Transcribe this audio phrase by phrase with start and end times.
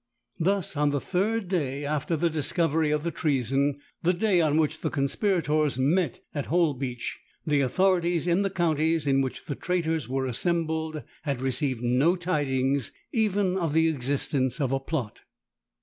[0.39, 4.89] Thus on the third day after the discovery of the treason—the day on which the
[4.89, 11.39] conspirators met at Holbeach—the authorities in the counties, in which the traitors were assembled, had
[11.39, 15.21] received no tidings even of the existence of a plot.